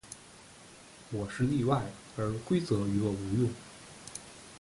[1.11, 1.79] 我是例外，
[2.17, 3.51] 而规则于我无用。